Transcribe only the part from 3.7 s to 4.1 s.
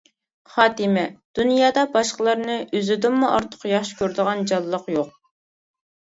ياخشى